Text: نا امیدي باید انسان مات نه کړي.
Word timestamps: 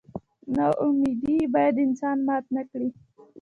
نا 0.55 0.67
امیدي 0.85 1.35
باید 1.53 1.75
انسان 1.85 2.17
مات 2.27 2.45
نه 2.55 2.63
کړي. 2.71 2.89